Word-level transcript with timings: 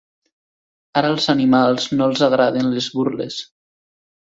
Ara 1.01 1.11
als 1.15 1.27
animals 1.33 1.87
no 1.99 2.07
els 2.11 2.25
agraden 2.31 2.73
les 2.79 2.91
burles. 2.99 3.41